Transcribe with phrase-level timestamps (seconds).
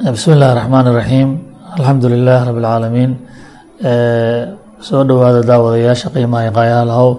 [0.00, 1.28] bismi illahi raxmaan iraxiim
[1.76, 3.10] alxamdu lilah rabi اlcaalamiin
[4.88, 7.10] soo dhowaada daawadayaasha qiimaha qayaalahow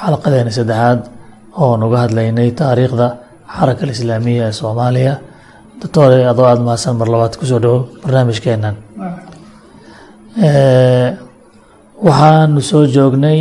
[0.00, 1.00] xalaqadeena saddexaad
[1.62, 3.06] oo nuga hadlaynay taariikhda
[3.56, 5.14] xaraka alislaamiya ee soomaaliya.
[5.80, 8.74] Doctore adoo aada mahadsan mar labaad ku soo dhowo barnaamijkeenan
[12.06, 13.40] waxaanu soo joognay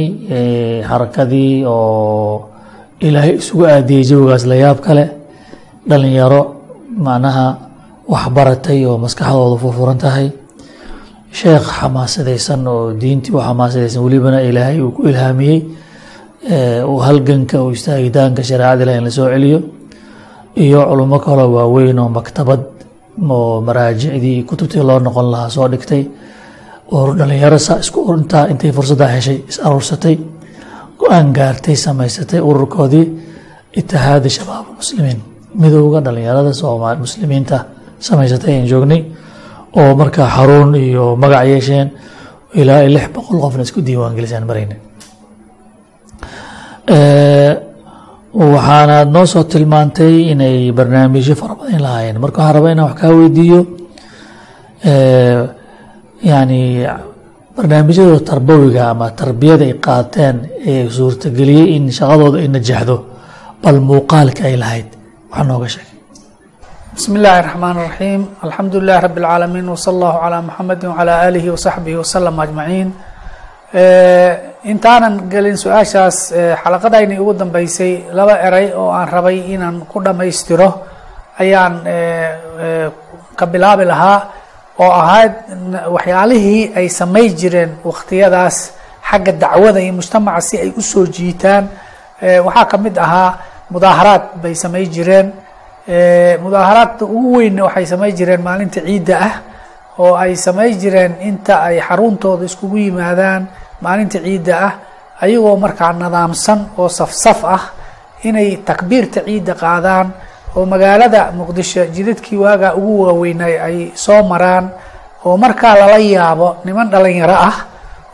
[0.89, 2.49] xarakadii oo
[3.07, 5.05] ilaahay isugu aadiyey jawigaas la yaab kale.
[5.89, 6.41] Dhalinyaro
[7.05, 7.47] macnaha
[8.13, 10.27] waxbaratay oo maskaxdooda furfuran tahay
[11.39, 15.59] sheekh xamaasadaysan oo diintii u xamaasadaysan welibana ilaahay uu ku ilhaamiyey
[17.07, 19.59] halganka u istaagitaanka shareecada ilahi in la soo celiyo.
[20.55, 22.61] Iyo culummo kaloo waaweyn oo maktabad
[23.29, 26.03] oo maraajicdii kutubtii loo noqon lahaa soo dhigtay
[26.91, 30.15] oo dhalinyaro saa isku intaa intay fursaddaa heshay is aruursatay
[30.99, 33.05] go'aan gaartay samaysatay ururkoodii
[33.79, 35.19] itihaadi shabaab muslimiin.
[35.61, 37.57] Midowga dhalinyarada soomaali muslimiinta
[37.99, 39.01] samaysatay ayaan joognay
[39.79, 41.87] oo markaa xaruun iyo magac yeesheen
[42.59, 44.75] ilaa lix boqol qofna isku diiwaan gelisaan marayna
[48.35, 52.17] waxaanaad noo soo tilmaantay inay barnaamijyo fara badan lahaayeen.
[52.23, 53.59] Marka waxaan rabaa inaan wax kaa weydiiyo
[56.31, 56.61] yani
[57.55, 60.35] barnaamijyadooda tarbawiga ama tarbiyada ay qaateen
[60.71, 62.95] ee suurtageliyey in shaqadooda ay najaxdo
[63.63, 64.87] bal muuqaalka ay lahayd
[65.31, 65.87] wax nooga sheeg
[66.95, 71.97] bismi illaahi raxmaan raxiim alxamdu lilahi rabi اlcaalamiin wsala allahu calaa muxamedi wcalaa aalihi wasaxbihi
[72.03, 72.89] wasalam ajmaciin
[74.71, 76.17] intaanan gelin su'aashaas
[76.63, 80.69] xalaqadayni ugu dambeysay laba eray oo aan rabay inaan ku dhammaystiro
[81.43, 81.73] ayaan
[83.39, 84.19] ka bilaabi lahaa
[84.83, 85.33] oo ahayd
[85.95, 88.57] waxyaalihii ay samay jireen wakhtiyadaas
[89.09, 91.63] xagga dacwada iyo mujtamaca si ay u soo jiitaan.
[92.45, 93.31] Waxaa ka mid ahaa
[93.73, 95.27] mudaaharaad bay samay jireen
[95.87, 99.33] mudaaharaadka ugu weynna waxay samay jireen maalinta ciidda ah
[100.01, 103.45] oo ay samay jireen inta ay xaruntooda iskugu yimaadaan
[103.81, 104.73] maalinta ciidda ah
[105.21, 107.63] ayagoo markaa nadaamsan oo safsaf ah
[108.25, 110.07] inay takbiirta ciidda qaadaan
[110.57, 114.65] oo magaalada muqdisho jidadkii waagaa ugu waaweynay ay soo maraan
[115.25, 117.57] oo markaa lala yaabo niman dhalinyaro ah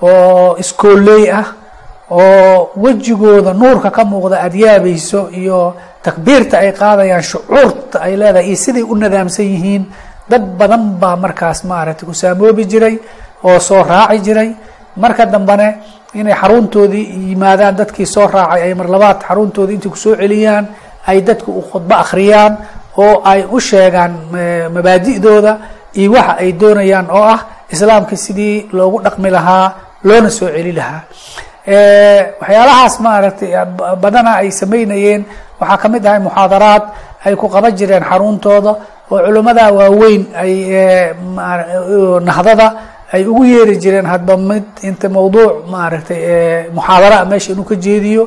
[0.04, 1.48] oo iskooley ah
[2.12, 5.60] oo wejigooda nuurka ka muuqda aada yaabayso iyo
[6.04, 9.84] takbiirta ay qaadayaan shucuurta ay leedahay iyo siday u nadaamsan yihiin
[10.30, 12.96] dad badan baa markaas maaragtay ku saamoobi jiray
[13.44, 14.50] oo soo raaci jiray.
[14.96, 15.68] Marka dambene
[16.20, 20.66] inay xaruntoodii yimaadaan dadkii soo raacay ay mar labaad xaruntoodii intay ku soo celiyaan
[21.08, 22.54] ay dadku u khudbo akhriyaan
[23.00, 24.12] oo ay u sheegaan
[24.76, 25.54] mabaadi'dooda
[25.96, 27.40] iyo waxa ay doonayaan oo ah
[27.72, 29.66] islaamka sidii loogu dhaqmi lahaa
[30.04, 31.02] loona soo celi lahaa
[31.68, 33.52] waxyaalahaas maaragtay
[34.04, 35.26] badana ay samaynayeen.
[35.60, 36.84] Waxaa ka mid ahay muxaadaraad.
[37.26, 38.72] Ay ku qaban jireen xaruntooda
[39.12, 40.54] oo culimmada waaweyn ay
[42.28, 42.68] nahdada
[43.14, 44.06] ay ugu yeeri jireen.
[44.06, 48.24] Hadba mid inta mawduuc maaragtay muxaadara meesha inuu ka jeediyo.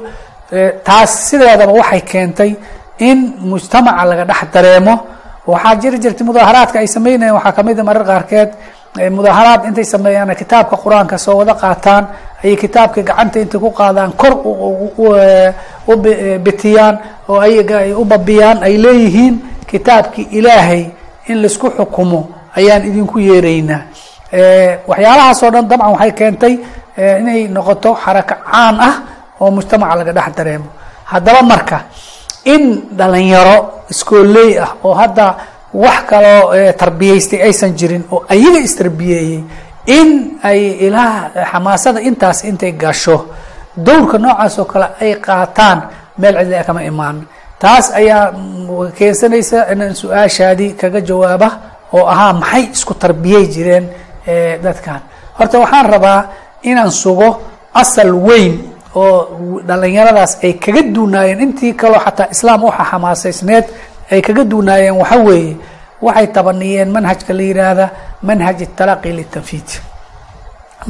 [0.84, 2.51] Taas sideedaba waxay keentay
[2.99, 3.19] in
[3.51, 4.95] mujtamaca laga dhex dareemo.
[5.47, 8.51] Waxaa jiri jirtay mudaaharaadka ay sameynayeen waxaa ka mid a marar qaarkeed
[9.16, 12.05] mudaaharaad intay sameeyaan kitaabka qur'aanka soo wada qaataan
[12.44, 14.34] ayay kitaabka gacanta intay ku qaadaan kor
[15.88, 15.94] u
[16.44, 16.97] bitiyaan
[17.28, 19.34] oo ayaga ay u babiyaan ay leeyihiin
[19.71, 20.83] kitaabkii ilaahay
[21.28, 22.21] in la isku xukumo
[22.56, 23.83] ayaan idinku yeeraynaa.
[24.88, 26.54] Waxyaalahaas oo dhan dabcan waxay keentay
[27.21, 28.94] inay noqoto xaraka caan ah
[29.41, 30.69] oo mujtamaca laga dhex dareemo.
[31.10, 31.78] Haddaba marka
[32.44, 32.62] in
[32.99, 33.56] dhalinyaro
[33.93, 35.27] iskooley ah oo hadda
[35.75, 39.41] wax kaloo tarbiyaystay aysan jirin oo ayaga istarbiyeeyey
[39.87, 43.17] in ay ilaa xamaasada intaas intay gasho
[43.77, 45.78] dowrka noocaas oo kale ay qaataan
[46.19, 47.27] meel cidli a kama imaan.
[47.59, 48.33] Taas ayaa
[48.99, 51.49] keensanaysa inaan su'aashaadii kaga jawaaba
[51.93, 53.84] oo ahaa maxay isku tarbiyey jireen
[54.65, 55.00] dadkan.
[55.39, 56.21] Horta waxaan rabaa
[56.62, 57.41] inaan sugo
[57.75, 58.55] asal weyn
[58.95, 61.41] oo dhalinyaradaas ay kaga duunaayeen.
[61.41, 63.65] Intii kaloo xataa islaam uxa xamaasaysneed
[64.12, 65.56] ay kaga duunaayeen waxa weeye
[66.03, 67.86] waxay tabaniyeen manhajka la yidhaahda
[68.22, 69.69] manhaj atalaqi litanfiid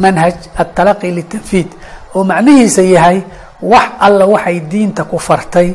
[0.04, 1.68] manhaj atalaqi litanfiid
[2.14, 3.18] oo macnihiisa yahay
[3.62, 5.68] wax alla waxay diinta ku fartay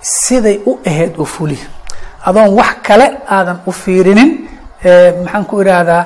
[0.00, 1.58] siday u ahayd u fuli.
[2.26, 4.30] Adoon wax kale aadan u fiirinin
[5.24, 6.02] maxaan ku idhaahdaa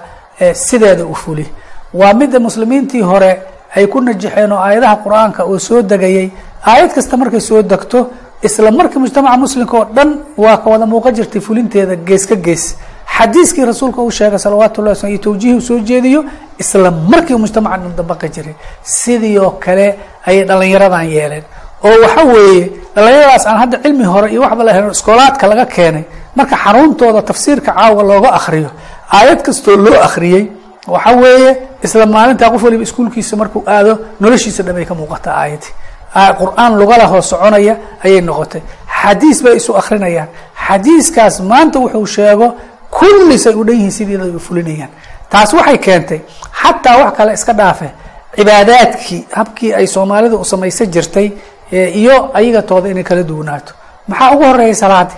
[0.55, 1.47] sideeda u fuli.
[1.95, 3.31] Waa midda muslimiintii hore
[3.77, 6.31] ay ku najaxeen oo aayadaha qur'aanka oo soo degayay.
[6.67, 8.11] Aayad kasta markay soo degto
[8.47, 12.77] isla markii mujtamaca muslimka oo dhan waa ka wada muuqan jirtay fulinteeda gees ka gees.
[13.17, 16.25] Xadiiskii rasuulka uu sheegay salawaatu llahi sl iyo tawjihi u soo jeediyo
[16.59, 18.55] isla markii mujtamaca dhan dabaqi jiray.
[18.83, 19.87] Sidii oo kale
[20.27, 21.45] ayay dhalinyaradan yeeleen.
[21.85, 26.05] Oo waxa weeye dhalinyaradaas aan hadda cilmi hore iyo waxba la helin iskoolaadka laga keenay
[26.37, 28.71] marka xaruntooda tafsiirka caawa looga akriyo
[29.17, 30.45] aayad kastoo loo akhriyey
[30.87, 31.51] waxa weeye
[31.85, 35.73] isla maalintaa qof waliba iskuulkiisa markuu aado noloshiisa dhamay ka muuqata aayadii
[36.15, 38.63] qur'aan lugala hoo soconaya ayay noqotay.
[39.03, 40.29] Xadiis bay isu akrinayaan
[40.67, 42.55] xadiiskaas maanta wuxuu sheego
[42.91, 44.91] kullisay u dhan yihiin sideeda ay u fulinayaan.
[45.31, 46.21] Taas waxay keentay
[46.63, 47.89] xataa wax kale iska dhaafe
[48.37, 51.31] cibaadaadkii habkii ay soomaalida u samaysan jirtay
[51.73, 53.73] iyo ayagatooda inay kala duwanaato.
[54.09, 55.17] Maxaa ugu horeeyay salaadii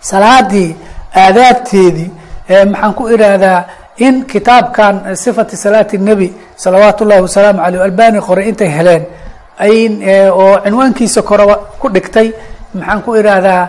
[0.00, 0.76] salaadii
[1.14, 2.10] aadaabteedii
[2.72, 3.64] maxaan ku irahdaa
[3.96, 9.02] in kitaabkan sifati salaati nebi salawaat ullahi wasalaamu aleyh albani qoray intay heleen
[9.60, 12.28] oo cinwaankiisa koraba ku dhigtay.
[12.74, 13.68] Maxaan ku irahdaa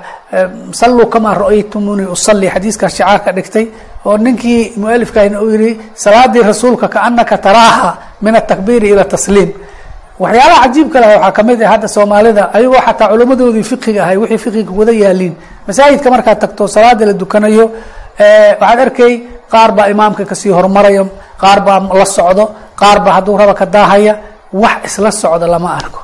[0.72, 3.66] salluu kamaa ra'aytumuni usali xadiiskaas shicaarka dhigtay
[4.06, 7.90] oo ninkii mualifkahna uu yihi salaadii rasuulka kaanaka taraaha
[8.22, 9.50] min atakbiiri ila tasliim
[10.20, 14.38] waxyaalaha cajiibka leh waxaa ka mid ah hadda soomaalida ayagoo xataa culammadoodii fiqiga ahay wixii
[14.46, 15.34] fiqiga wada yaaliin
[15.68, 17.66] masaajidka markaad tagto salaada la dukanayo
[18.62, 19.14] waxaad arkay
[19.54, 21.04] qaar baa imaamka ka sii hormaraya
[21.42, 22.44] qaar baa la socdo
[22.82, 24.14] qaar baa hadduu raba ka daahaya
[24.54, 26.00] wax isla socda lama arko.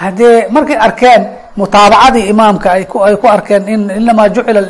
[0.00, 1.22] Haddee markay arkeen
[1.56, 4.60] mutaabacadii imaamka ay ku arkeen in inamaa jucila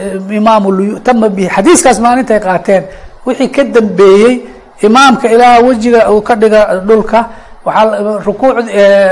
[0.41, 2.83] imaamu liyutama bihi xadiiskaas maalintay qaateen
[3.27, 4.35] wixii ka dambeeyey
[4.87, 7.19] imaamka ilaa wejiga uu ka dhiga dhulka
[7.65, 8.57] waaa rukuuc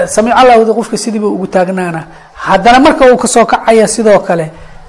[0.06, 2.00] samic allahda qofka sidiiba ugu taagnaana.
[2.34, 4.46] Haddana marka uu ka soo kacaya sidoo kale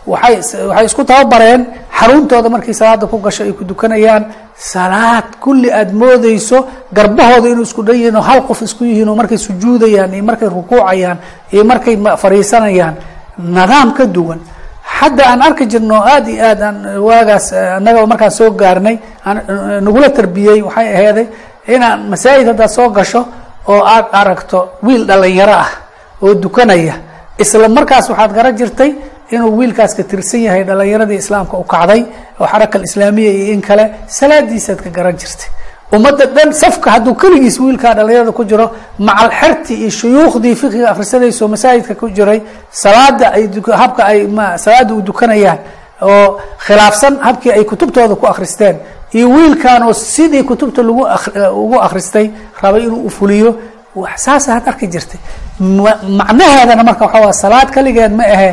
[0.08, 0.36] waay
[0.70, 1.66] waxay isku tababareen
[2.00, 4.24] xaruntooda markay salaada ku gasho ay ku dukanayaan
[4.58, 6.58] salaad kulli aada moodeyso
[6.94, 10.50] garbahooda inuu isku dhan yihiin oo hal qof isku yihiin oo markay sujuudayaan iyo markay
[10.50, 11.18] rukuucayaan
[11.54, 12.96] iyo markay fariisanayaan
[13.38, 14.40] nidaam ka duwan.
[15.00, 18.96] Hadda aan arki jirno aada iyo aad aan waagaas annaga markaan soo gaarnay
[19.86, 21.28] nagula tarbiyey waxay aheeday
[21.68, 23.22] inaan masaajid haddaad soo gasho
[23.68, 25.70] oo aad aragto wiil dhalinyaro ah
[26.24, 26.96] oo dukanaya
[27.38, 28.92] isla markaas waxaad garan jirtay
[29.32, 32.02] inuu wiilkaas ka tirsan yahay dhalinyaradii islaamka u kacday
[32.40, 35.50] oo xaraka alislaamiya iyo in kale salaadiisaad ka garan jirtay.
[35.96, 41.48] Ummadda dhan safka hadduu keligiis wiilkaa dhalinyarada ku jiro macal xerti iyo shuyuukhdii fiqiga akhrisanayso
[41.48, 42.42] masaajidka ku jiray
[42.72, 43.50] salaada ay
[43.82, 44.20] habka ay
[44.58, 45.60] salaada u dukanayaan
[46.02, 48.76] oo khilaafsan habkii ay kutubtooda ku akhristeen
[49.14, 51.04] iyo wiilkan oo sidii kutubta lagu
[51.64, 52.30] ugu akhristay
[52.62, 53.52] rabay inuu ufuliyo
[54.16, 55.20] saasaad arki jirtay.
[56.20, 58.52] Macnaheedana marka waxaa waa salaad kaligeed ma ahe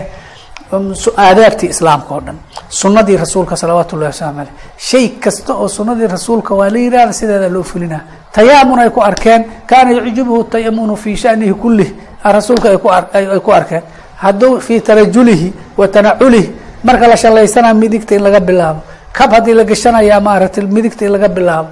[0.73, 2.37] aadaabtii islaamka oo dhan
[2.69, 7.49] sunadii rasuulka salawaatu ullahi waslamu aleyh shay kasta oo sunadii rasuulka waa la yihahda sideeda
[7.49, 8.01] loo fulinaa.
[8.33, 11.91] Tayaamun ay ku arkeen kaana yucjibuhu tayamunu fi shanihi kulih
[12.25, 13.83] rasuulka ay ku arkeen.
[14.17, 16.51] Hadduu fii tarajulihi wa tanaculihi
[16.85, 18.81] marka la shalaysanaa midigta in laga bilaabo.
[19.13, 21.69] Kab haddii la gashanayaa maaragtay midigta in laga bilaabo.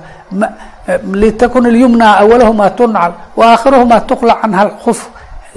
[1.12, 5.08] Litakun ilyumna awalahumaa tuncal wa aakhiruhumaa tuqlac canha lkuf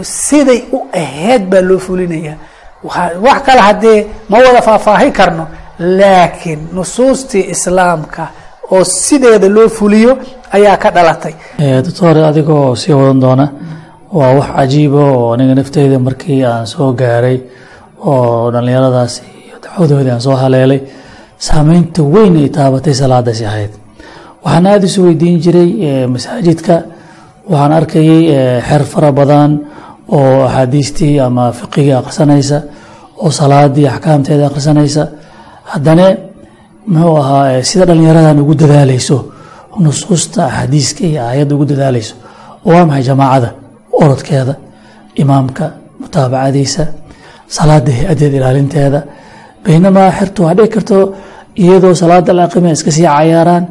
[0.01, 2.35] siday u aheed baa loo fulinayaa
[2.83, 3.99] wax kale haddee
[4.29, 5.45] ma wada faahfaahi karno
[5.79, 8.27] laakiin nusuustii islaamka
[8.71, 10.17] oo sideeda loo fuliyo
[10.51, 11.33] ayaa ka dhalatay.
[11.85, 13.45] Doctor adigoo sii wadan doona
[14.13, 17.37] waa wax cajiiba oo aniga nafteyda markii aan soo gaaray
[18.05, 20.81] oo dhallinyaradaasi iyo dacwadoodii aan soo haleelay
[21.37, 23.71] saameynta weyn ay taabatay salaadaasi ahayd.
[24.43, 25.69] Waxaan aada isu weydiin jiray
[26.07, 26.75] masaajidka.
[27.49, 28.23] Waxaan arkayay
[28.67, 29.51] xer fara badan
[30.07, 32.57] oo axaadiistii ama fiqigii akhrisanaysa
[33.23, 35.03] oo salaadii axkaamteeda akhrisanaysa
[35.71, 36.05] haddana
[36.93, 39.17] muxuu ahaa sida dhallinyaradan ugu dadaalayso
[39.79, 42.15] nusuusta axaadiiska iyo aayadda ugu dadaalayso
[42.69, 43.49] waa maxay jamaacada
[44.01, 44.53] orodkeeda
[45.21, 45.63] imaamka
[46.01, 46.83] mutaabacadiisa
[47.55, 48.99] salaada hay'adeeda ilaalinteeda
[49.65, 50.97] baynamaa xertu waxaa karto
[51.63, 52.43] iyadoo salaada la
[52.77, 53.63] iska sii cayaaraan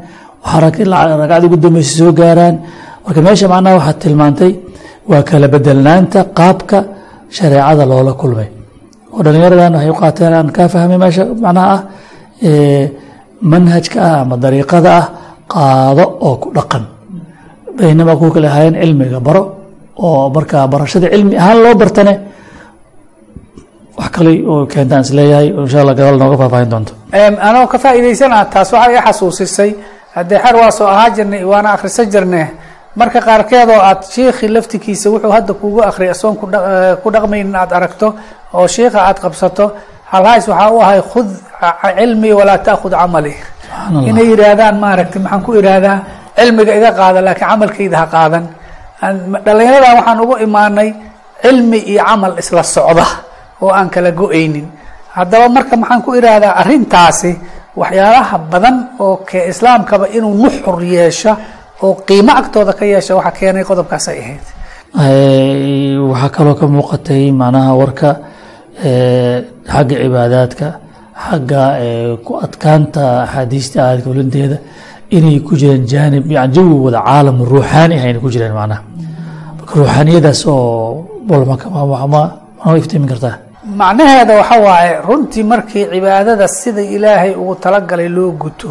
[1.21, 2.55] ragcada ugu dambeysa soo gaaraan
[3.05, 4.53] marka meesha macnaha waxaad tilmaantay
[5.11, 6.79] waa kala bedelnaanta qaabka
[7.37, 8.49] shareecada loola kulmay.
[9.13, 11.81] Oo dhallinyaradan waxay u qaateen aan kaa fahmay meesha macnaha ah
[13.53, 15.07] manhajka ah ama dariiqada ah
[15.53, 16.85] qaado oo ku dhaqan.
[17.79, 19.43] Baynamaa kuwa kale ahaayeen cilmiga baro
[20.05, 22.15] oo markaa barashada cilmi ahaan loo bartane
[23.99, 26.93] wax kale oo keentaan is leeyahay insha alla gadaal nooga faahfaahin doonto.
[27.49, 29.71] Anoo ka faa'iidaysana taas waxay i xasuusisay.
[30.15, 32.41] Haddee xer waa ahaa jirnay waana akhrisan jirne
[33.01, 36.35] marka qaarkeed oo aad shiikhi laftikiisa wuxuu hadda kugu akriya asoon
[37.03, 38.09] ku dhaqmaynin aad aragto
[38.57, 39.65] oo shiikha aad qabsato
[40.13, 41.29] halhays waxaa u ahay khud
[41.99, 43.35] cilmi walaa taakhud camali.
[44.09, 45.97] Inay yidhaahdaan maaragtay maxaan ku idhaahdaa
[46.37, 48.45] cilmiga iga qaada laakiin camalkayda ha qaadan.
[49.45, 50.89] Dhallinyaradan waxaan ugu imaanay
[51.43, 53.07] cilmi iyo camal isla socda
[53.63, 54.67] oo aan kala go'aynin
[55.17, 57.33] haddaba marka maxaan ku idhaahdaa arrintaasi
[57.81, 61.33] waxyaalaha badan oo ke islaamkaba inuu nuxur yeesho
[61.85, 64.45] oo qiimo agtooda ka yeesha waxaa keenay qodobkaas ay ahayd.
[66.11, 68.09] Waxaa kaloo ka muuqatay macnaha warka
[69.73, 70.67] xagga cibaadaadka
[71.27, 71.63] xagga
[72.25, 74.57] ku adkaanta axaadiista aadka ulinteeda
[75.17, 78.83] inay ku jireen jaanib yani jawigooda caalam ruuxaani ah inay ku jireen macnaha.
[79.59, 81.55] Marka ruuxaaniyadaas oo bolma
[82.81, 83.37] iftiimin kartaa?
[83.81, 88.71] Macnaheeda waxa waaye runtii markii cibaadada sida ilaahay ugu talagalay loo guto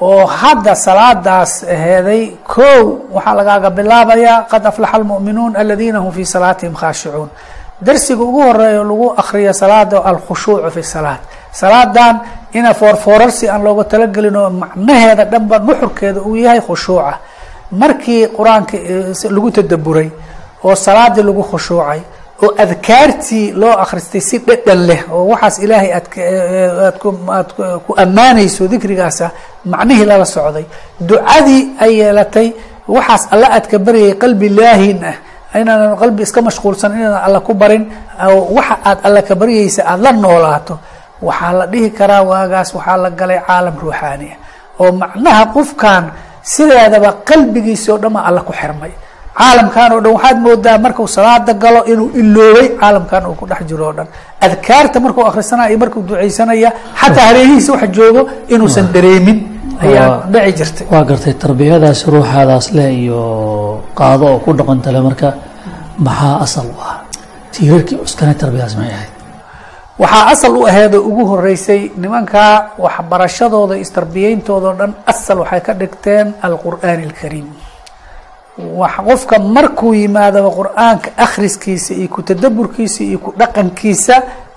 [0.00, 2.22] oo hadda salaadaas aheeday
[2.54, 2.82] kow
[3.14, 7.28] waxaa lagaaga bilaabayaa qad aflaxa almu'minuun aladiina hum fii salaatihim khaashicuun.
[7.80, 11.20] Darsiga ugu horeeyo lagu akriyo salaada alkhushuucu fi salaat
[11.52, 12.20] salaadan
[12.52, 17.14] ina foorfoorarsi aan looga talagelin oo macnaheeda dhanba nuxurkeeda uu yahay khushuuca.
[17.72, 18.76] Markii qur'aanka
[19.34, 20.10] lagu tadaburay
[20.64, 22.00] oo salaadii lagu khushuucay
[22.42, 26.06] oo adkaartii loo akhristay si dhedhan leh oo waxaas ilaahay aad
[27.86, 29.26] ku ammaanayso dikrigaasa
[29.72, 30.66] macnihii lala socday.
[31.08, 32.48] Ducadii ay yeelatay
[32.96, 35.16] waxaas alla aad ka baryayay qalbi laahin ah.
[35.60, 37.84] Inaanan qalbi iska mashquulsan inaadan alla ku barin
[38.56, 40.74] waxa aad alla ka baryaysa aada la noolaato.
[41.26, 44.38] Waxaa la dhihi karaa waagaas waxaa la galay caalam ruuxaani ah.
[44.80, 46.04] Oo macnaha qofkan
[46.52, 48.92] sideedaba qalbigiisi oo dhan maa alla ku xirmay
[49.40, 53.84] caalamkan oo dhan waxaad moodaa marku salaada galo inuu iloobay caalamkan uu ku dhex jiro
[53.90, 54.06] o dhan.
[54.46, 58.22] Adkaarta markuu akhrisanaya iyo markuu ducaysanaya xataa hareerihiisa wax joogo
[58.54, 59.38] inuusan dareemin
[59.84, 60.86] ayaa dhici jirtay.
[60.92, 63.20] waa gartay tarbiyadaas ruuxaadaas leh iyo
[63.98, 65.28] qaado oo ku dhaqantale marka
[66.06, 66.96] maxaa asal u ah?
[67.52, 69.12] Tiirarkii cuskana tarbiyadaas may ahayd
[70.02, 72.54] waxaa asal u aheedoo ugu horeysay nimankaa
[72.84, 77.48] waxbarashadooda istarbiyeyntooda o dhan asal waxay ka dhigteen alqur'aani alkariim
[78.58, 84.14] qofka markuu yimaadaba qur'aanka akhriskiisa iyo ku tadaburkiisa iyo ku dhaqankiisa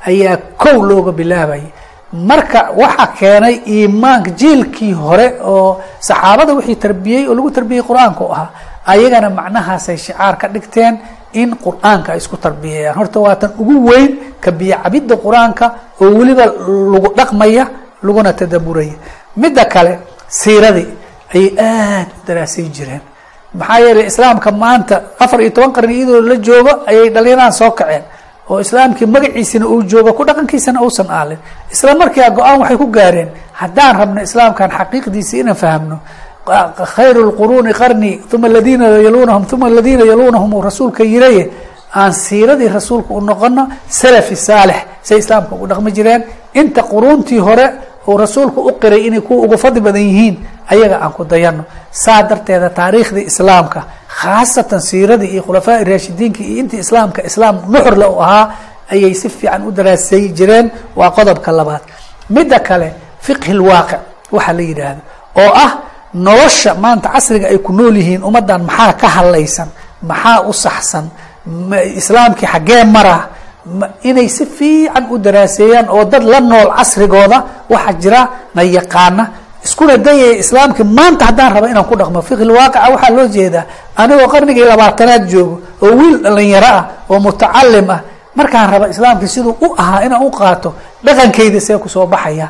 [0.08, 1.70] ayaa kow looga bilaabaya
[2.14, 8.50] marka waxaa keenay iimaanka jiilkii hore oo saxaabada wixii tarbiyey oo lagu tarbiyey qur'aanka ahaa
[8.86, 10.98] ayagana macnahaasay shicaar ka dhigteen
[11.34, 12.96] in qur'aanka ay isku tarbiyayaan.
[12.98, 14.10] Horta waa tan ugu weyn
[14.42, 15.66] ka biyo cabidda qur'aanka
[16.02, 16.46] oo weliba
[16.94, 17.68] lagu dhaqmaya
[18.04, 18.96] laguna tadaburaya
[19.38, 20.90] midda kale siiradii
[21.36, 23.02] ayay aada u daraasay jireen
[23.60, 28.04] maxaa yeelay islaamka maanta afar iyo toban qarni iyadoo la joogo ayay dhalinyarahan soo kaceen
[28.50, 31.38] oo islaamkii magaciisina uu joogo ku dhaqankiisana uusan aalin.
[31.72, 33.30] Isla markiia go'aan waxay ku gaareen
[33.62, 35.98] haddaan rabno islaamkan xaqiiqdiisa inaan fahamno
[36.96, 41.50] khayru lquruuni qarni uma aladiina yalunahum uma aladiina yalunahum uu rasuulka yiraye
[41.96, 44.80] aan siiradii rasuulka u noqono salafi saalix.
[45.04, 46.24] Say islaamka ugu dhaqmi jireen.
[46.54, 47.66] Inta quruuntii hore
[48.08, 50.36] uu rasuulku u qiray inay kuwa ugu fadli badan yihiin
[50.74, 51.64] ayaga aan ku dayano
[52.04, 53.80] saa darteeda taariikhdii islaamka
[54.20, 58.46] khaasatan siiradii iyo khulafaa raashidiinka iyo intii islaamka islaam nuxurle u ahaa
[58.94, 60.68] ayay si fiican u daraasay jireen.
[61.00, 61.84] Waa qodobka labaad.
[62.36, 62.88] Midda kale
[63.26, 64.00] fiqhi lwaaqic
[64.36, 65.02] waxaa la yidhaahdo
[65.44, 65.72] oo ah
[66.26, 69.70] nolosha maanta casriga ay ku nool yihiin ummaddan maxaa ka hadlaysan
[70.10, 71.06] maxaa u saxsan
[72.02, 73.18] islaamkii xaggee mara
[74.10, 77.38] inay si fiican u daraaseeyaan oo dad la nool casrigooda
[77.74, 78.22] waxaa jira
[78.56, 79.24] na yaqaana
[79.64, 82.22] iskuna dayaya islaamkii maanta haddaan raba inaan ku dhaqmo.
[82.22, 83.66] Fiqhi lwaaqica waxaa loo jeedaa
[83.96, 88.02] anigoo qarnigii labaatanaad joogo oo wiil dhalinyaro ah oo mutacalim ah.
[88.36, 92.50] Markaan raba islaamkii siduu u ahaa inaan u qaato dhaqankayda see ku soo baxaya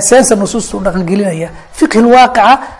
[0.00, 2.00] seensa nusuusta u dhaqangelinaya fiqhi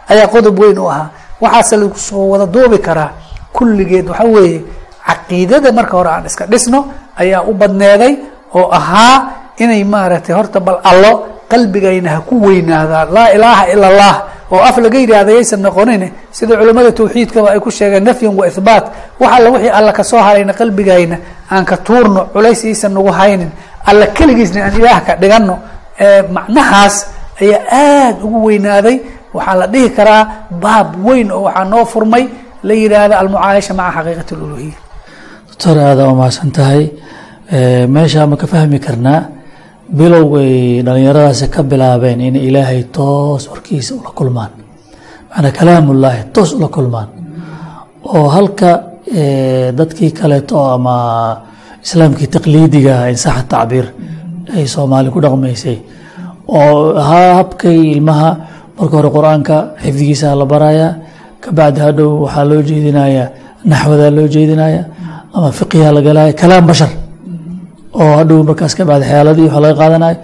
[0.08, 1.10] ayaa qodob weyn u ahaa.
[1.40, 3.10] Waxaase lagu soo wada duubi karaa
[3.52, 4.08] kulligeed.
[4.08, 4.62] Waxa weeye
[5.06, 8.16] caqiidada marka hore aan iska dhisno ayaa u badneeday
[8.54, 9.16] oo ahaa
[9.58, 14.14] inay maaragtay horta bal allo qalbigayna ha ku weynaadaa laa ilaaha ila allah
[14.52, 16.02] oo af laga yidhaahda yaysan noqonin
[16.36, 18.84] sida culimmada tawxiidkaba ay ku sheegeen nafyan wa ihbaat
[19.20, 21.16] wax alla wixii alla ka soo harayna qalbigayna
[21.52, 23.50] aan ka tuurno culays iisan nagu haynin
[23.90, 25.54] alla keligiisna aan ilaah ka dhigano
[26.36, 26.94] macnahaas
[27.42, 28.96] ayaa aada ugu weynaaday.
[29.34, 30.22] Waxaa la dhihi karaa
[30.62, 32.24] baab weyn oo waxaa noo furmay
[32.68, 34.78] la yidhaahda almucaayasha maca xaqiiqati luluhiya
[35.48, 36.82] doctor aada waa mahadsan tahay?
[37.94, 39.20] Meeshaa ma ka fahmi karnaa
[39.96, 44.50] bilowgay dhallinyaradaasi ka bilaabeen inay ilaahay toos warkiisa ula kulmaan.
[45.30, 47.08] Macnaa kalaamullaahi toos ula kulmaan.
[48.04, 48.70] Oo halka
[49.78, 50.96] dadkii kaleeto ama
[51.84, 53.86] islaamkii taqliidiga in saxa tacbiir
[54.56, 55.76] ay soomaali ku dhaqmaysay
[56.48, 58.30] oo ahaa habkay ilmaha
[58.78, 60.92] marka hore qur'aanka xifdigiisa la barayaa
[61.40, 63.28] kabacdi hadhow waxaa loo jeedinayaa
[63.70, 64.82] naxwadaa loo jeedinaya
[65.34, 66.90] ama fiqiha lagalaya kalaam bashar
[68.02, 70.16] oo hadhow markaas ka bacdi xeeladii waxa laga qaadanayo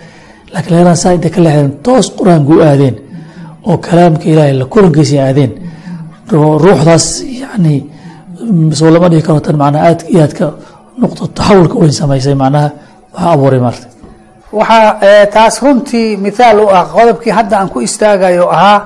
[0.55, 2.97] lakiin leeraan saa intay ka leexdeen toos qur'aanka u aadeen
[3.69, 5.53] oo kalaamka ilaahay la kulankiisa aadeen.
[6.33, 7.07] Ruuxdaas
[7.43, 7.75] yani
[8.79, 10.47] soo lama dhihi karo tan macnaha aad iyo aadka
[11.01, 12.69] nuqdo taxawulka weyn samaysay macnaha
[13.15, 13.87] waxaa abuuray maarta.
[14.53, 18.79] Waxaa taas runtii mithaal u ah qodobkii hadda aan ku istaagayo ahaa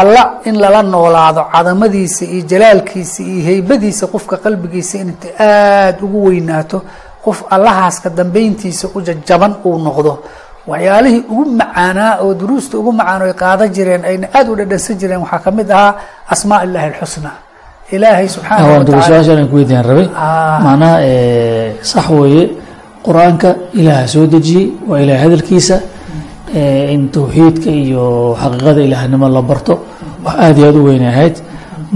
[0.00, 6.78] alla in lala noolaado cadamadiisa iyo jalaalkiisa iyo heybadiisa qofka qalbigiisa inta aada ugu weynaato
[7.24, 10.12] qof allahaas ka dambeyntiisa u jajaban uu noqdo.
[10.70, 15.20] Waxyaalihii ugu macaanaa oo duruusta ugu macaan ay qaadan jireen ayna aada u dhadhansan jireen
[15.24, 15.94] waxaa ka mid ahaa
[16.34, 17.30] asmaa illahi alxusna
[17.94, 20.06] ilaahay subxaanahu waan duba watacaala su'aashaan aan ku weydiiyaan rabay.
[20.16, 20.58] Ah.
[20.66, 22.44] macnaha eh, sax weeye.
[23.06, 23.48] Qur'aanka
[23.80, 25.76] ilaaha soo dejiyey waa ilahay hadalkiisa.
[26.58, 28.04] Eh, in towxiidka iyo
[28.40, 29.74] xaqiiqada ilaahnimo la barto
[30.24, 31.36] wax aada iyo aada u weyn ahayd.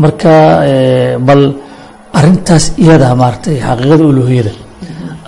[0.02, 0.32] Marka
[0.70, 1.42] eh, bal
[2.18, 4.52] arintaas iyada maaragtay xaqiiqada uluhiyada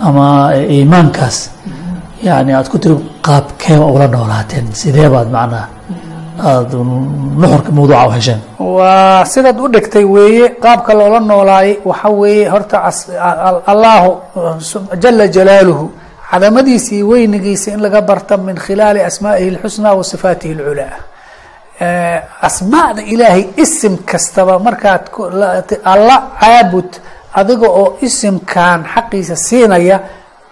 [0.07, 1.37] ama eh, iimaankaas.
[2.27, 2.95] Yani aad ku tiri
[3.27, 5.67] qaabkeeba ula noolaateen sidee baad macnaha
[6.49, 6.77] aada
[7.41, 8.39] nuxurka mawduuca u hesheen
[8.77, 14.09] waa sidaad u dhigtay weeye qaabka loola noolaayay waxa weeye horta as- a- allahu
[15.03, 15.85] jala jalaaluhu
[16.31, 20.97] cadamadiisa iyo weynigiisa in laga barta min khilaali asmaa'ihi اlxusnaa wa sifaatihi اlculaa
[21.85, 25.03] Eh, asmaada ilaahay isim kastaba markaad
[25.93, 26.89] alla caabud
[27.39, 29.97] adiga oo isimkan xaqiisa siinaya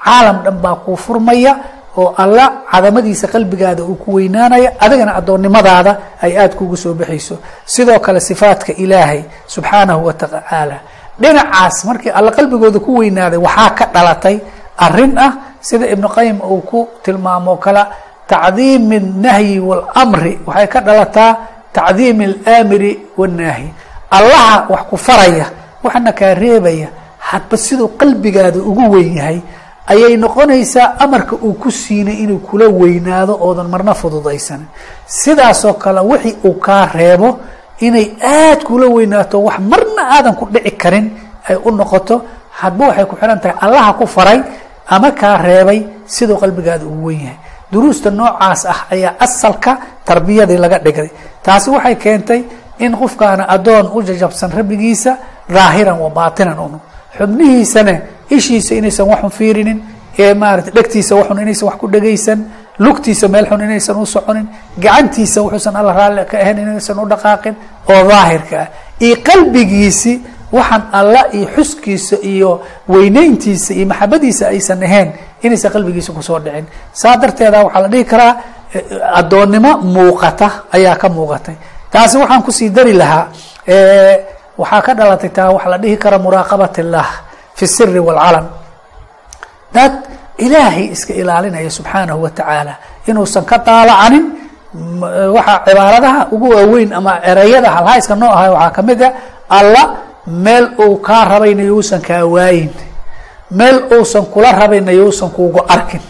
[0.05, 1.53] caalam dhan baa kuu furmaya
[1.97, 5.91] oo alla cadamadiisa qalbigaada uu ku weynaanaya adigana addoonnimadaada
[6.23, 7.35] ay aada kugu soo baxayso.
[7.65, 10.77] Sidoo kale sifaatka ilaahay subxaanahu wa tacaala
[11.21, 14.37] dhinacaas markii alla qalbigooda ku weynaaday waxaa ka dhalatay
[14.85, 15.31] arrin ah
[15.67, 17.83] sida ibnu qayim uu ku tilmaamo kala
[18.31, 21.31] tacdiimi alnahyi waalamri waxay ka dhalataa
[21.75, 23.67] tacdiimi alaamiri waannaahi
[24.17, 25.45] allaha wax ku faraya
[25.83, 26.87] waxna kaa reebaya
[27.29, 29.39] hadba siduu qalbigaada ugu weyn yahay
[29.87, 34.67] ayay noqonaysaa amarka uu ku siinay inuu kula weynaado oodan marna fududaysanin
[35.07, 37.39] sidaasoo kale wixii uu kaa reebo
[37.79, 41.11] inay aad kula weynaato wax marna aadan ku dhici karin
[41.49, 42.21] ay u noqoto
[42.59, 44.39] hadba waxay ku xihan tahay allaha ku faray
[44.87, 47.37] ama kaa reebay siduu qalbigaada ugu weyn yahay.
[47.71, 51.09] Duruusta noocaas ah ayaa asalka tarbiyadii laga dhigay.
[51.45, 52.41] Taasi waxay keentay
[52.79, 55.17] in qofkaana adoon u jajabsan rabbigiisa
[55.49, 56.79] dhaahiran wa baatinan un
[57.17, 57.95] xubnihiisana
[58.29, 59.79] ishiisa inaysan waxun fiirinin
[60.19, 62.39] ee maarata dhegtiisa waxun inaysan wax ku dhegaysan
[62.79, 64.47] lugtiisa meel xun inaysan u soconin
[64.83, 67.55] gacantiisa wuxuusan alla raalli ka ahayn inaysan u dhaqaaqin
[67.93, 68.67] oo daahirka ah.
[69.05, 70.13] Iyo qalbigiisi
[70.51, 72.61] waxaan alla iyo xuskiisa iyo
[72.93, 75.09] weyneyntiisa iyo maxabadiisa aysan ahayn
[75.43, 76.65] inaysan qalbigiisa ku soo dhicin.
[76.93, 78.33] Saa darteeda waxaa la dhihi karaa
[79.19, 81.55] addoonnimo muuqata ayaa ka muuqatay.
[81.91, 83.27] Taasi waxaan ku sii dari lahaa
[84.58, 87.06] waxaa ka dhalatay taa waxaa la dhihi karaa muraaqabat اllah
[87.58, 88.46] fi الsiri wاlcalan
[89.74, 89.92] dad
[90.38, 92.74] ilaahay iska ilaalinaya subxaanahu wa tacaala
[93.08, 94.24] inuusan ka daalacanin
[95.36, 99.08] waxaa cibaaradaha ugu waaweyn ama ereyada halhayska noo ahay waxaa ka mid a
[99.58, 99.82] alla
[100.26, 102.70] meel uu kaa rabayna yousan kaa waayin
[103.50, 106.02] meel uusan kula rabayna yousan kuugu arkin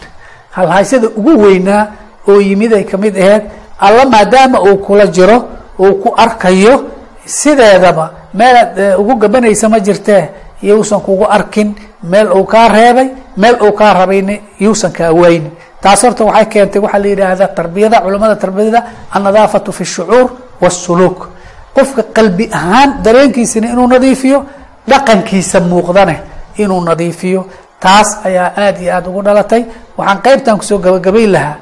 [0.57, 1.83] halhaysyada ugu weynaa
[2.29, 3.43] oo yimid ay kamid aheyd
[3.79, 5.37] alla maadaama uu kula jiro
[5.79, 6.83] uu ku arkayo
[7.25, 10.28] sideedaba meelaad ugu gabanaysa ma jirtee
[10.62, 11.74] yousan kugu arkin.
[12.02, 15.50] Meel uu kaa reebay meel uu kaa rabayna yousan kaa waynin
[15.82, 21.28] taas horta waxay keentay waxaa la yidhaahdaa tarbiyada culamada tarbiyada annadaafatu fi shucuur waasuluuk
[21.74, 24.44] qofka qalbi ahaan dareenkiisana inuu nadiifiyo
[24.88, 26.16] dhaqankiisa muuqdane
[26.56, 27.46] inuu nadiifiyo.
[27.80, 29.64] Taas ayaa aada iyo aada ugu dhalatay.
[29.96, 31.56] Waxaan qeybtan ku soo gabagabayn lahaa.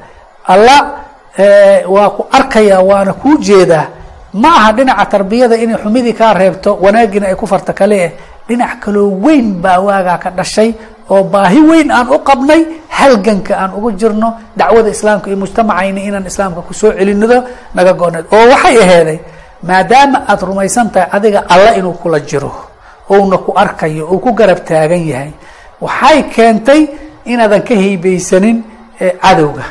[0.47, 0.77] Alla
[1.87, 3.85] waa ku arkaya waana kuu jeedaa
[4.33, 8.11] ma aha dhinaca tarbiyada inay xumidii kaa reebto wanaagiina ay ku farta kale eh.
[8.47, 10.73] Dhinac kaloo weyn baa waagaa ka dhashay
[11.09, 16.25] oo baahi weyn aan u qabnay halganka aan ugu jirno dacwada islaamka iyo mujtamacayna inaan
[16.25, 17.43] islaamka ku soo celinado
[17.75, 19.19] naga gooneed oo waxay aheeday
[19.63, 22.51] maadaama aada rumaysan tahay adiga alla inuu kula jiro
[23.09, 25.31] ouna ku arkayo uu ku garab taagan yahay
[25.81, 26.81] waxay keentay
[27.25, 28.63] inaadan ka heybeysanin
[29.21, 29.65] cadowga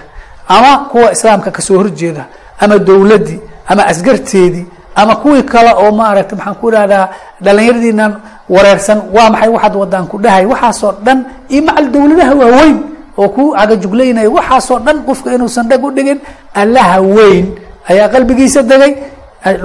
[0.48, 2.26] ama kuwa islaamka ka soo horjeeda
[2.60, 4.66] ama dowladdii ama asgarteedii
[5.00, 7.08] ama kuwii kale oo maaragta maxaan ku ihahdaa
[7.44, 8.12] dhalinyaradiinan
[8.54, 10.44] wareersan waa maxay waxaad wadaan ku dhahay?
[10.52, 12.76] Waxaasoo dhan iyo macal dowladaha waaweyn
[13.18, 16.18] oo ku cagajuglaynaya waxaasoo dhan qofka inuusan dhag u dhigin
[16.54, 17.46] allaha weyn
[17.90, 18.92] ayaa qalbigiisa degay.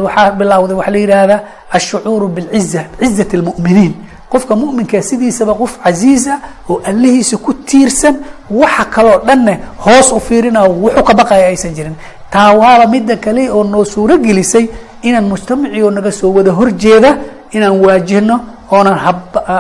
[0.05, 1.39] Waxaa bilawday waxaa la yidhaahdaa
[1.71, 3.93] ashucuuru bilciza cizati lmu'miniin
[4.29, 6.33] qofka mu'minkaa sidiisaba qof casiiza
[6.69, 8.15] oo allihiisa ku tiirsan
[8.51, 9.53] waxa kaloo dhanne
[9.85, 11.95] hoos u fiirinayo wuxuu ka baqaya aysan jirin
[12.33, 14.65] taa waaba midda kale oo noo suuro gelisay
[15.07, 17.09] inaan mujtamacii oo naga soo wada horjeeda
[17.55, 18.35] inaan waajihno
[18.75, 18.95] oonan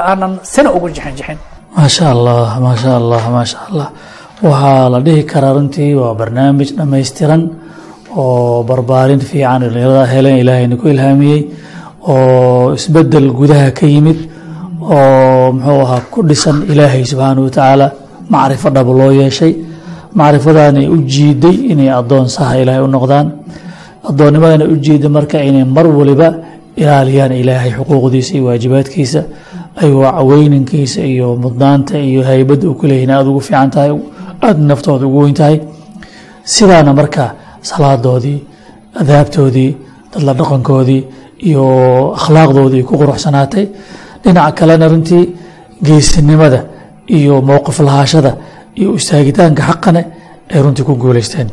[0.09, 1.37] aanan sina ugu jixin jixin
[1.77, 3.87] maasha allah maasha allah maasha allah.
[4.47, 7.41] Waxaa la dhihi karaa runtii waa barnaamij dhammaystiran
[8.21, 11.41] oo barbaarin fiican dhalinyarada heleen ilaahayna ku ilhaamiyey
[12.13, 14.19] oo isbeddel gudaha ka yimid
[14.95, 17.87] oo muxuu ahaa ku dhisan ilaahay subxaanahu watacaala
[18.33, 19.53] macrifo dhab loo yeeshay
[20.19, 23.27] macrifadaanay u jiiday inay addoon saha ilaahay u noqdaan.
[24.09, 26.27] Addoonnimadana u jiiday marka inay mar waliba
[26.81, 29.21] ilaaliyaan ilaahay xuquuqdiisa iyo waajibaadkiisa
[29.81, 33.91] ayagoo caweyninkiisa iyo mudnaanta iyo haybadda u ku aada ugu fiican tahay
[34.45, 35.57] aada naftooda ugu weyn tahay.
[36.53, 37.23] Sidaana marka
[37.69, 38.39] salaadoodii
[39.01, 39.71] adaabtoodii
[40.13, 41.01] dadla dhaqankoodii
[41.49, 41.63] iyo
[42.19, 43.65] akhlaaqdoodii ku quruxsanaatay
[44.23, 45.23] dhinaca kalena runtii
[45.85, 46.59] geesinimada
[47.17, 48.31] iyo mowqif lahaashada
[48.79, 50.01] iyo istaagitaanka xaqane
[50.53, 51.49] ay runtii ku guuleysteen.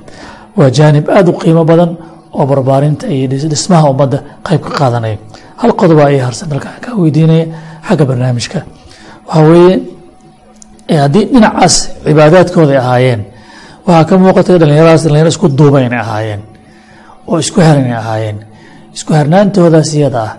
[0.57, 1.91] Waa jaanib aada u qiimo badan
[2.33, 5.17] oo barbaarinta iyo dhismaha ummadda qayb ka qaadanaya.
[5.61, 7.47] Hal qodoba ay harsan dalka kaa weydiinaya
[7.89, 8.59] xagga barnaamijka.
[9.29, 9.75] Waxaa weeye
[11.03, 13.21] haddii dhinacaas cibaadaadkooda ay ahaayeen
[13.87, 16.43] waxaa ka muuqatay dhalinyaradaas dhalinyaro isku duuba inay ahaayeen
[17.29, 18.39] oo isku heran inay ahaayeen.
[18.97, 20.33] Isku hernaantoodaas iyada ah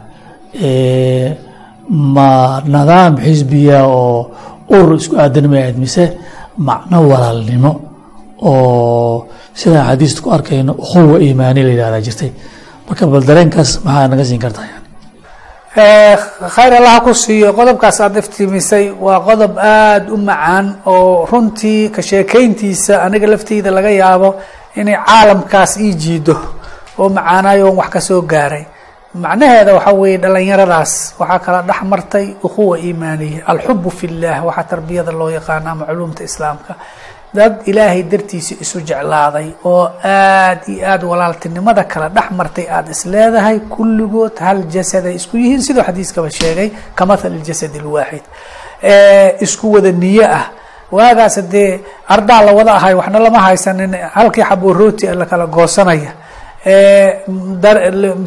[2.16, 4.32] ma nidaam xisbiya oo
[4.76, 6.04] urur isku aadanimay ahayd mise
[6.58, 7.72] macno walaalnimo
[8.42, 12.32] oo sidaan xadiista ku arkayno ukhuwa iimaani la yihahdaa jirtay.
[12.88, 14.80] Marka bal dareenkaas maxaa naga siin kartaa yani?
[16.56, 22.02] Khayr allaha ku siiyo qodobkaas aada iftiimisay waa qodob aada u macaan oo runtii ka
[22.02, 24.30] sheekayntiisa aniga lafteyda laga yaabo
[24.76, 26.36] inay caalamkaas ii jiido
[27.00, 28.66] oo macaanayo on wax ka soo gaaray
[29.14, 35.12] macnaheeda waxaa weeye dhalinyaradaas waxaa kala dhex martay ukhuwa iimaaniya alxubu fi llah waxaa tarbiyada
[35.12, 36.76] loo yaqaano ama culuumta islaamka.
[37.34, 43.06] Dad ilaahay dartiisa isu jeclaaday oo aada iyo aada walaaltinimada kala dhex martay aada is
[43.06, 45.62] leedahay kulligood hal jasaday isku yihiin.
[45.62, 48.24] Siduu xadiiskaba sheegay ka mathali jasad اlwaaxid
[49.46, 50.46] isku wada niyo ah.
[50.92, 53.96] Waagaas dee ardaa la wada ahay waxna lama haysanin.
[54.14, 56.12] Halkii xaboo rooti la kala goosanaya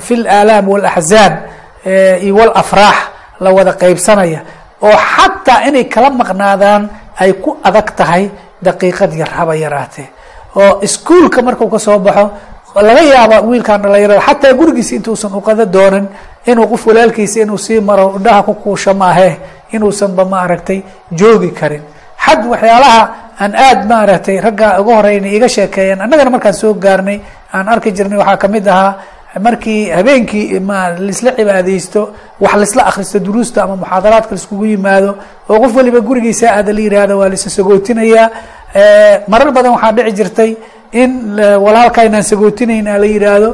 [0.06, 1.32] fi laalaam wاlaxzaan
[2.24, 2.96] iyo wlafraax
[3.40, 4.40] la wada qeybsanaya
[4.82, 6.82] oo xataa inay kala maqnaadaan
[7.22, 8.30] ay ku adag tahay
[8.62, 10.08] daqiiqad yar haba yaraatee
[10.56, 12.30] oo iskuolka markuu ka soo baxo
[12.88, 16.06] laga yaaba wiilkan dhalinyarada xataa gurigiisa intuusan uqada doonin
[16.46, 19.30] inuu qof walaalkiisa inuu sii maro indhaha ku kuusha maahe
[19.74, 20.82] inuusanba maaragtay
[21.18, 21.82] joogi karin.
[22.24, 23.02] Xad waxyaalaha
[23.40, 27.18] aan aada maaragtay ragga uga horeyna iga sheekeeyeen annagana markaan soo gaarnay
[27.56, 28.92] aan arki jirnay waxaa ka mid ahaa
[29.46, 32.00] markii habeenkii ma laisla cibaadeysto
[32.44, 35.10] wax laisla akristo duruusta ama muxaadaraadka laiskugu yimaado
[35.50, 38.26] oo qof waliba gurigiisa aada la yihahdo waa laisa sagootinayaa
[39.32, 40.50] marar badan waxaa dhici jirtay
[41.02, 41.10] in
[41.64, 43.50] walaalkaynaan sagootinayna la yihaahdo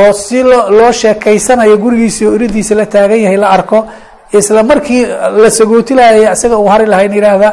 [0.00, 3.78] oo si loo loo sheekeysanayo gurigiisa oo iridiisa la taagan yahay la arko
[4.38, 5.02] isla markii
[5.42, 7.48] la sagootilaya isaga uu hari lahayn yihahda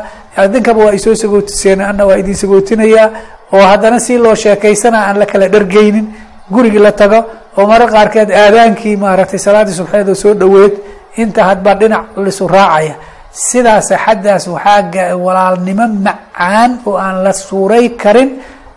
[0.46, 3.08] idinkaba waa isoo sagootiseen ana waa idin sagootinayaa
[3.54, 6.06] oo haddana si loo sheekeysana aan la kala dhargeynin
[6.54, 7.20] gurigii la tago
[7.58, 10.74] oo marar qaarkeed aadaankii maaragtay salaaddii subxeed oo soo dhoweed
[11.22, 12.96] inta hadba dhinac lisu raacaya.
[13.32, 18.30] Sidaas xaddaas waxaa walaalnimo macaan oo aan la suuray karin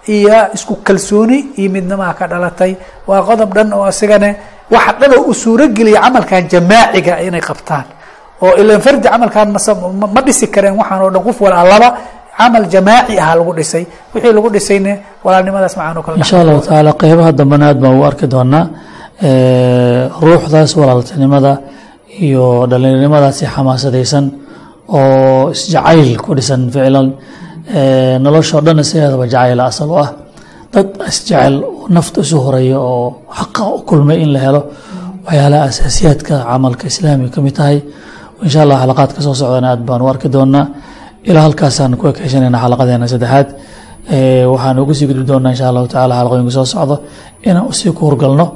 [0.08, 2.76] iyo isku kalsooni iyo midnimaa ka dhalatay.
[3.06, 4.30] Waa qodob dhan oo isigane
[4.70, 7.84] waxa dhan oo u suurogeliya camalkan jamaaciga inay qabtaan.
[8.42, 9.66] Oo ilan fardi camalkan mas
[10.14, 11.88] ma dhisi kareen waxaan oo dhan qof walaalaba
[12.38, 14.92] camal jamaaci aha lagu dhisay wixii lagu dhisayne
[15.24, 18.64] walaalnimadaas macaan oo kale insha allahu tacaala qeybaha dambena aad baan u arki doonaa
[20.24, 21.52] ruuxdaas walaaltinimada
[22.26, 24.24] iyo dhalinyanimadaasi xamaasadaysan
[24.98, 27.08] oo isjacayl ku dhisan ficlan
[28.24, 30.10] noloshoo dhan sideedaba jacayla asal u ah.
[30.74, 31.54] Dad isjecel
[31.96, 33.06] nafta isu horreeya oo
[33.38, 34.60] xaqa u kulmay in la helo
[35.26, 37.78] waxyaalaha asaasiyaadka camalka islaamiga ka mid tahay.
[38.46, 40.64] Insha allah xalaqaad ka soo socdana aad baan u arki doonaa
[41.28, 43.48] ilaa halkaasaan ku ekeysanayna xalaqadeena saddexaad
[44.52, 46.94] waxaan ugu sii gudbi doonaa insha allahu tacala xalaqooyinka soo socdo
[47.48, 48.46] inaan u sii ku horgalno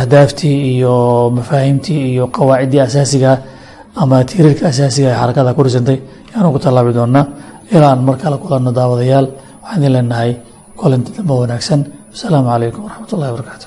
[0.00, 0.94] ahdaaftii iyo
[1.36, 3.32] mafaahimtii iyo qawaaciddii asaasiga
[4.02, 5.98] ama tiirarka asaasiga ee xarakada ku dhisantay
[6.32, 7.24] yaanu ku tallaabi doonaa.
[7.74, 9.26] Ilaa aan mar kale kulanno daawadayaal
[9.62, 10.30] waxaan idin leenahay
[10.80, 11.80] kulanti dambe wanaagsan.
[12.12, 13.66] Wasalaamu calaykum waraxmat ullahi wabarakaatu